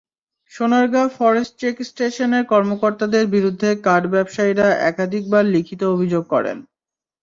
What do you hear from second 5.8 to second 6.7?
অভিযোগ করেন।